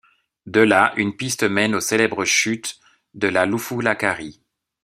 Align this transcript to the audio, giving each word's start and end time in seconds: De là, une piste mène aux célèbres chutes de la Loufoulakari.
De 0.47 0.61
là, 0.61 0.95
une 0.97 1.15
piste 1.15 1.43
mène 1.43 1.75
aux 1.75 1.79
célèbres 1.79 2.25
chutes 2.25 2.79
de 3.13 3.27
la 3.27 3.45
Loufoulakari. 3.45 4.41